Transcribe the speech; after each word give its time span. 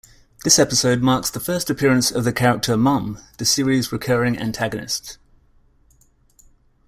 This 0.43 0.57
episode 0.57 1.03
marks 1.03 1.29
the 1.29 1.39
first 1.39 1.69
appearance 1.69 2.09
of 2.09 2.23
the 2.23 2.33
character 2.33 2.75
Mom, 2.75 3.19
the 3.37 3.45
series' 3.45 3.91
recurring 3.91 4.35
antagonist. 4.35 5.19